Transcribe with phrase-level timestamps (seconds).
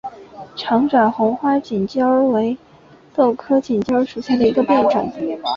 [0.55, 2.57] 长爪红花锦鸡儿为
[3.13, 5.13] 豆科锦鸡儿属下的一个变种。